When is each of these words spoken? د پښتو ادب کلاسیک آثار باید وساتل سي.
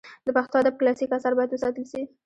د 0.25 0.27
پښتو 0.37 0.55
ادب 0.61 0.75
کلاسیک 0.79 1.09
آثار 1.17 1.33
باید 1.37 1.51
وساتل 1.51 1.85
سي. 1.91 2.01